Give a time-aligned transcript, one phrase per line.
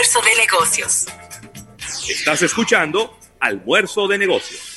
[0.00, 1.06] Almuerzo de negocios.
[2.08, 4.69] Estás escuchando Almuerzo de negocios.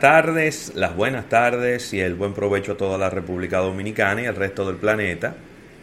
[0.00, 4.34] Tardes, las buenas tardes y el buen provecho a toda la República Dominicana y al
[4.34, 5.36] resto del planeta.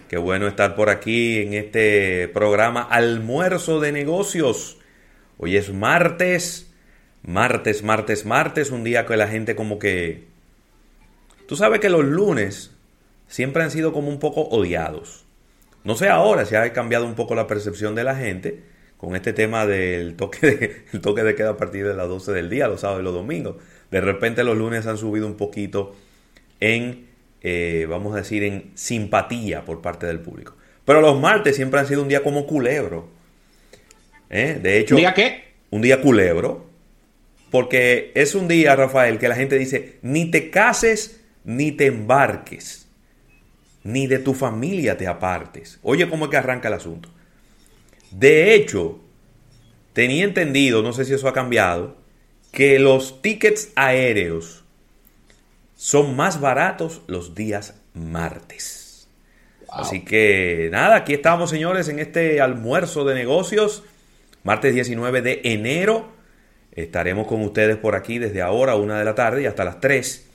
[0.09, 4.79] Qué bueno estar por aquí en este programa Almuerzo de Negocios.
[5.37, 6.73] Hoy es martes,
[7.21, 10.25] martes, martes, martes, un día que la gente como que...
[11.47, 12.71] Tú sabes que los lunes
[13.27, 15.25] siempre han sido como un poco odiados.
[15.83, 18.63] No sé ahora si ha cambiado un poco la percepción de la gente
[18.97, 22.31] con este tema del toque de, el toque de queda a partir de las 12
[22.31, 23.57] del día, los sábados y los domingos.
[23.91, 25.95] De repente los lunes han subido un poquito
[26.59, 27.07] en,
[27.41, 30.55] eh, vamos a decir, en simpatía por parte del público.
[30.85, 33.09] Pero los martes siempre han sido un día como culebro.
[34.29, 34.59] ¿Eh?
[34.61, 35.43] De hecho, ¿Un día qué?
[35.69, 36.67] Un día culebro.
[37.51, 42.89] Porque es un día, Rafael, que la gente dice, ni te cases ni te embarques,
[43.85, 45.79] ni de tu familia te apartes.
[45.81, 47.09] Oye, cómo es que arranca el asunto.
[48.11, 48.99] De hecho,
[49.93, 51.95] tenía entendido, no sé si eso ha cambiado,
[52.51, 54.63] que los tickets aéreos
[55.75, 59.07] son más baratos los días martes.
[59.69, 63.83] Así que nada, aquí estamos señores en este almuerzo de negocios,
[64.43, 66.09] martes 19 de enero.
[66.71, 70.27] Estaremos con ustedes por aquí desde ahora, una de la tarde y hasta las 3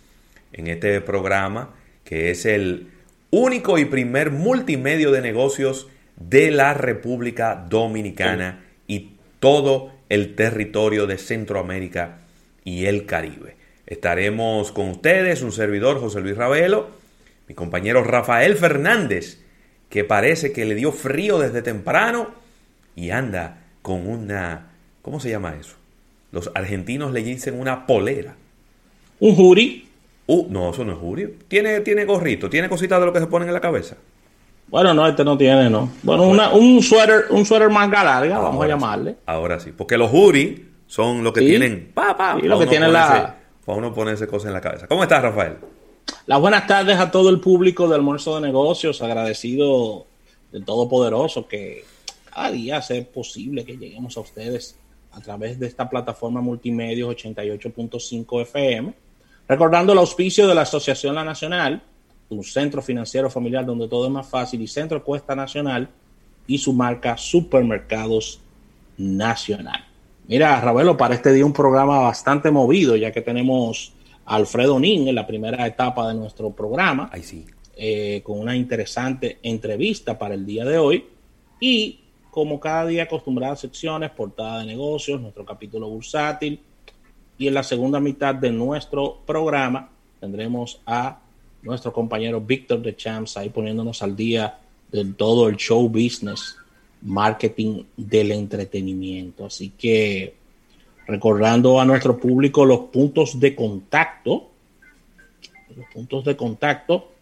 [0.52, 1.74] en este programa
[2.04, 2.88] que es el
[3.30, 11.16] único y primer multimedio de negocios de la República Dominicana y todo el territorio de
[11.16, 12.18] Centroamérica
[12.64, 13.56] y el Caribe.
[13.86, 16.90] Estaremos con ustedes, un servidor José Luis Ravelo,
[17.48, 19.38] mi compañero Rafael Fernández,
[19.88, 22.28] que parece que le dio frío desde temprano
[22.94, 25.76] y anda con una, ¿cómo se llama eso?
[26.30, 28.34] Los argentinos le dicen una polera.
[29.18, 29.88] ¿Un jury?
[30.26, 31.38] Uh, no, eso no es jury.
[31.48, 33.96] Tiene, tiene gorrito, tiene cositas de lo que se ponen en la cabeza.
[34.72, 35.90] Bueno, no, este no tiene, ¿no?
[36.02, 39.16] Bueno, un suéter, un suéter manga larga, vamos a llamarle.
[39.26, 43.36] Ahora sí, porque los jury son los que tienen, pa, pa, lo que tienen la...
[43.66, 44.88] Para uno ponerse cosas en la cabeza.
[44.88, 45.58] ¿Cómo estás, Rafael?
[46.24, 50.06] Las buenas tardes a todo el público de Almuerzo de Negocios, agradecido
[50.50, 51.84] del Todopoderoso que
[52.32, 54.78] cada día hace posible que lleguemos a ustedes
[55.12, 58.94] a través de esta plataforma multimedia 88.5 FM.
[59.46, 61.82] Recordando el auspicio de la Asociación La Nacional,
[62.34, 65.88] un centro financiero familiar donde todo es más fácil, y Centro Cuesta Nacional
[66.46, 68.40] y su marca Supermercados
[68.96, 69.84] Nacional.
[70.28, 73.92] Mira, Ravelo, para este día un programa bastante movido, ya que tenemos
[74.24, 77.10] a Alfredo Nin en la primera etapa de nuestro programa.
[77.12, 77.44] Ahí sí.
[77.74, 81.06] Eh, con una interesante entrevista para el día de hoy.
[81.58, 82.00] Y
[82.30, 86.60] como cada día acostumbradas secciones, portada de negocios, nuestro capítulo bursátil.
[87.38, 89.90] Y en la segunda mitad de nuestro programa
[90.20, 91.20] tendremos a
[91.62, 94.58] nuestro compañero Víctor de Champs ahí poniéndonos al día
[94.90, 96.56] de todo el show business,
[97.00, 99.46] marketing del entretenimiento.
[99.46, 100.34] Así que
[101.06, 104.50] recordando a nuestro público los puntos de contacto,
[105.74, 107.12] los puntos de contacto,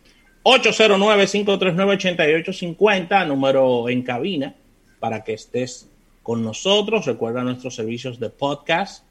[0.45, 4.55] 809-539-8850, número en cabina,
[4.99, 5.91] para que estés
[6.23, 7.05] con nosotros.
[7.07, 9.05] Recuerda nuestros servicios de podcast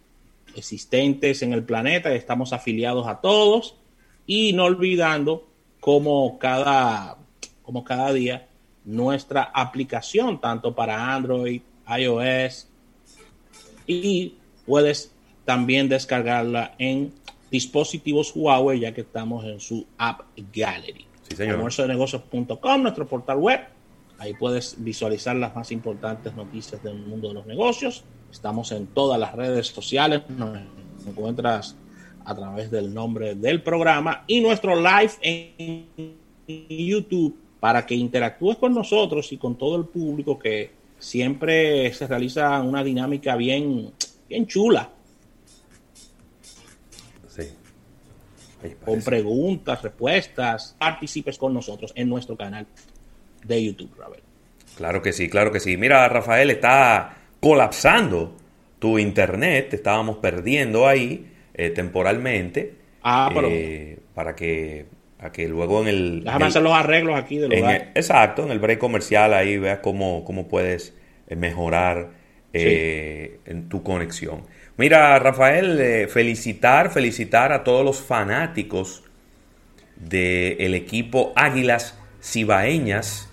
[0.55, 3.75] existentes en el planeta, estamos afiliados a todos
[4.29, 5.47] y no olvidando
[5.79, 7.17] como cada,
[7.63, 8.47] como cada día
[8.85, 11.63] nuestra aplicación, tanto para Android,
[11.97, 12.67] iOS,
[13.87, 14.35] y
[14.67, 15.11] puedes
[15.45, 17.11] también descargarla en
[17.49, 20.21] dispositivos Huawei, ya que estamos en su App
[20.53, 21.07] Gallery.
[21.27, 21.57] Sí, señor.
[22.81, 23.61] nuestro portal web.
[24.19, 28.03] Ahí puedes visualizar las más importantes noticias del mundo de los negocios.
[28.31, 30.21] Estamos en todas las redes sociales.
[30.29, 30.59] Nos
[31.07, 31.75] encuentras
[32.25, 36.15] a través del nombre del programa y nuestro live en
[36.47, 42.61] YouTube para que interactúes con nosotros y con todo el público que siempre se realiza
[42.61, 43.91] una dinámica bien,
[44.27, 44.89] bien chula.
[47.27, 47.43] Sí.
[48.83, 50.75] con preguntas, respuestas.
[50.77, 52.65] Participes con nosotros en nuestro canal
[53.45, 54.23] de YouTube, Rafael.
[54.75, 55.77] Claro que sí, claro que sí.
[55.77, 58.33] Mira, Rafael, está colapsando
[58.79, 62.73] tu internet, te estábamos perdiendo ahí eh, temporalmente.
[63.03, 63.49] Ah, pero...
[63.51, 64.85] Eh, para que,
[65.17, 66.23] para que luego en el...
[66.23, 67.91] Déjame hacer los arreglos aquí del lugar.
[67.95, 70.95] exacto, en el break comercial ahí veas cómo, cómo puedes
[71.27, 72.11] eh, mejorar
[72.53, 74.43] en tu conexión.
[74.77, 79.03] Mira, Rafael, felicitar, felicitar a todos los fanáticos
[79.97, 83.29] del equipo Águilas Cibaeñas,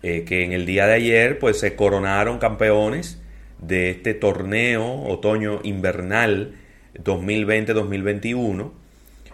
[0.00, 3.20] que en el día de ayer pues se coronaron campeones
[3.60, 6.54] de este torneo otoño-invernal
[6.94, 8.70] 2020-2021,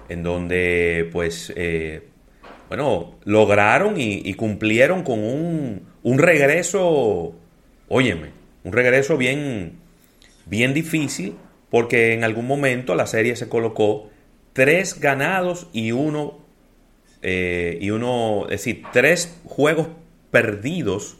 [0.08, 2.08] en donde pues, eh,
[2.68, 7.34] bueno, lograron y, cumplieron con un, un, regreso,
[7.88, 8.30] óyeme,
[8.64, 9.78] un regreso bien,
[10.46, 11.34] bien difícil,
[11.70, 14.10] porque en algún momento la serie se colocó
[14.52, 16.38] tres ganados y uno,
[17.20, 19.88] eh, y uno, es decir, tres juegos
[20.30, 21.18] perdidos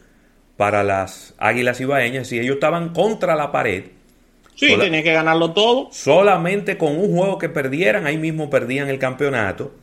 [0.57, 3.85] para las Águilas Ibaeñas y ellos estaban contra la pared.
[4.55, 5.89] Sí, tenían que ganarlo todo.
[5.93, 9.75] Solamente con un juego que perdieran, ahí mismo perdían el campeonato.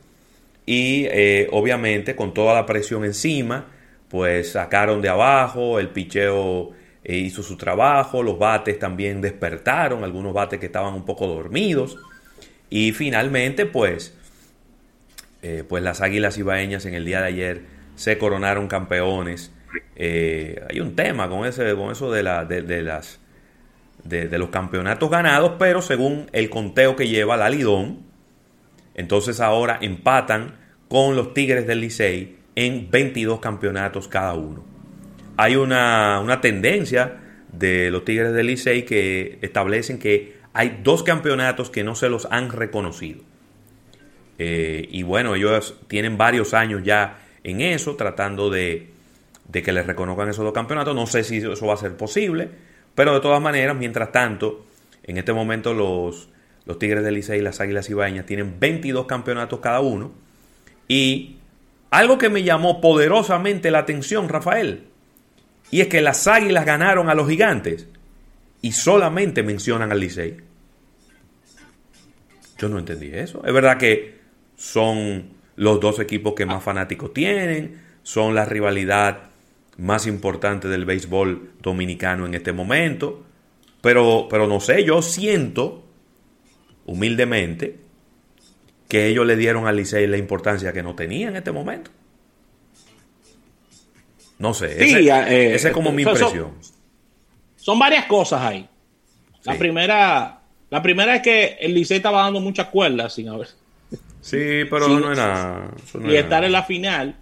[0.64, 3.66] Y eh, obviamente con toda la presión encima,
[4.08, 6.70] pues sacaron de abajo, el picheo
[7.04, 11.98] eh, hizo su trabajo, los bates también despertaron, algunos bates que estaban un poco dormidos.
[12.70, 14.16] Y finalmente, pues,
[15.42, 17.60] eh, pues las Águilas Ibaeñas en el día de ayer
[17.96, 19.52] se coronaron campeones
[19.98, 23.20] hay un tema con, ese, con eso de, la, de, las,
[24.04, 28.00] de, los campeonatos ganados, pero según el conteo que lleva la Lidón,
[28.94, 30.56] entonces ahora empatan
[30.88, 34.64] con los Tigres del Licey en 22 campeonatos cada uno.
[35.36, 37.20] Hay una, una tendencia
[37.50, 42.26] de los Tigres del Licey que establecen que hay dos campeonatos que no se los
[42.30, 43.22] han reconocido.
[44.38, 48.90] Eh, y bueno, ellos tienen varios años ya en eso, tratando de,
[49.48, 50.94] de que les reconozcan esos dos campeonatos.
[50.94, 52.50] No sé si eso va a ser posible,
[52.94, 54.66] pero de todas maneras, mientras tanto,
[55.02, 56.28] en este momento los,
[56.64, 60.12] los Tigres del Licey y las Águilas Ibaeñas tienen 22 campeonatos cada uno.
[60.88, 61.36] Y
[61.90, 64.84] algo que me llamó poderosamente la atención, Rafael,
[65.70, 67.88] y es que las Águilas ganaron a los Gigantes
[68.60, 70.36] y solamente mencionan al Licey.
[72.58, 73.42] Yo no entendí eso.
[73.44, 74.20] Es verdad que
[74.56, 79.31] son los dos equipos que más fanáticos tienen, son la rivalidad
[79.78, 83.24] más importante del béisbol dominicano en este momento.
[83.80, 85.84] Pero, pero no sé, yo siento,
[86.86, 87.78] humildemente,
[88.88, 91.90] que ellos le dieron al Licey la importancia que no tenía en este momento.
[94.38, 96.52] No sé, sí, esa eh, es como mi impresión.
[97.56, 98.68] Son, varias cosas ahí.
[99.44, 103.48] La primera, la primera es que el Licey estaba dando muchas cuerdas sin haber.
[104.20, 105.70] Sí, pero no nada.
[106.04, 107.16] y estar en la final.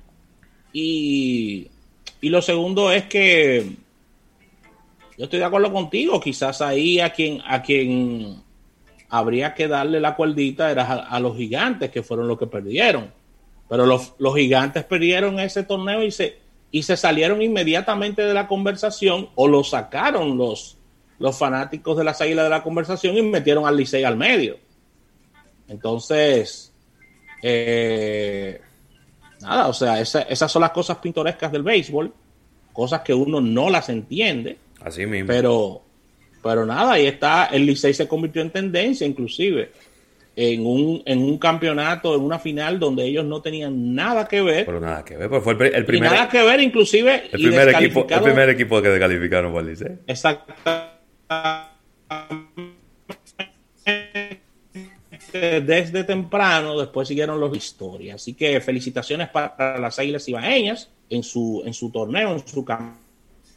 [0.73, 1.71] Y
[2.21, 3.77] y lo segundo es que
[5.21, 8.43] yo estoy de acuerdo contigo, quizás ahí a quien, a quien
[9.11, 13.13] habría que darle la cuerdita era a, los gigantes, que fueron los que perdieron.
[13.69, 16.39] Pero los, gigantes perdieron ese torneo y se,
[16.71, 20.79] y se salieron inmediatamente de la conversación o lo sacaron los,
[21.19, 24.57] los fanáticos de las águilas de la conversación y metieron al Licey al medio.
[25.69, 26.73] Entonces,
[27.43, 28.61] eh,
[29.43, 32.13] nada, o sea, esas son las cosas pintorescas del béisbol,
[32.81, 34.57] cosas que uno no las entiende.
[34.81, 35.27] Así mismo.
[35.27, 35.83] Pero,
[36.43, 39.71] pero nada, ahí está, el Licey se convirtió en tendencia inclusive.
[40.35, 44.65] En un, en un campeonato, en una final donde ellos no tenían nada que ver.
[44.65, 46.11] Pero nada que ver, pues fue el, primer.
[46.11, 47.25] nada que ver, inclusive.
[47.31, 49.99] El primer, equipo, el primer equipo que descalificaron por el Licey.
[55.41, 58.17] Desde temprano, después siguieron los historias.
[58.17, 62.65] Así que felicitaciones para las Águilas Ibaeñas en su, en su torneo, en su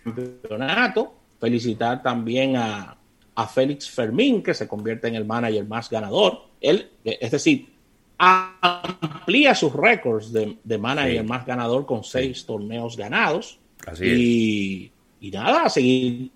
[0.06, 1.14] campeonato.
[1.40, 2.96] Felicitar también a,
[3.36, 6.44] a Félix Fermín, que se convierte en el manager más ganador.
[6.62, 7.68] Él, es decir,
[8.18, 13.60] amplía sus récords de, de manager más ganador con seis torneos ganados.
[14.02, 16.32] y, y, nada, seguir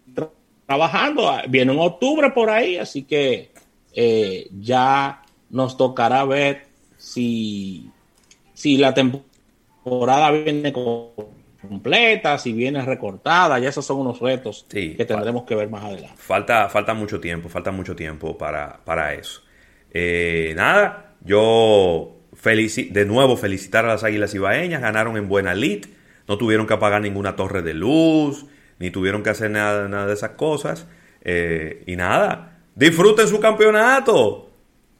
[0.66, 1.32] trabajando.
[1.48, 3.52] Viene en octubre por ahí, así que
[3.94, 7.90] eh, ya nos tocará ver si,
[8.54, 15.44] si la temporada viene completa, si viene recortada, ya esos son unos retos que tendremos
[15.44, 16.16] que ver más adelante.
[16.18, 19.42] Falta, falta mucho tiempo, falta mucho tiempo para, para eso.
[19.92, 22.14] Eh, nada, yo
[22.44, 25.86] de nuevo felicitar a las Águilas Ibaeñas, ganaron en buena lid,
[26.28, 28.46] no tuvieron que apagar ninguna torre de luz,
[28.80, 30.88] ni tuvieron que hacer nada, nada de esas cosas.
[31.22, 34.47] Eh, y nada, disfruten su campeonato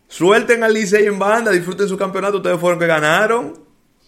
[0.08, 3.54] Suelten al Licey en banda, disfruten su campeonato, ustedes fueron que ganaron.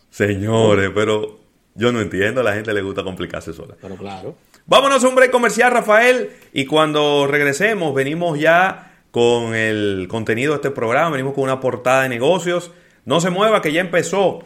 [0.10, 1.39] Señores, pero
[1.75, 3.75] yo no entiendo, a la gente le gusta complicarse sola.
[3.79, 4.36] Pero claro.
[4.65, 10.58] Vámonos a un break comercial, Rafael, y cuando regresemos venimos ya con el contenido de
[10.58, 12.72] este programa, venimos con una portada de negocios.
[13.06, 14.44] No se mueva que ya empezó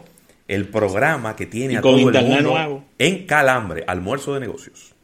[0.48, 2.84] el programa que tiene Y a con todo el mundo nuevo.
[2.98, 4.94] en calambre, almuerzo de negocios.